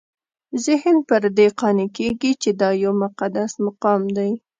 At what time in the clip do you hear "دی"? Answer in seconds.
4.17-4.31